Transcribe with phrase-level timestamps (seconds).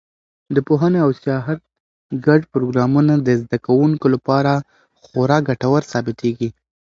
[0.55, 1.59] د پوهنې او سیاحت
[2.25, 4.51] ګډ پروګرامونه د زده کوونکو لپاره
[5.03, 6.49] خورا ګټور ثابتېږي.